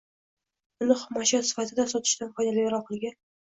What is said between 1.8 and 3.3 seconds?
sotishdan foydaliroqligi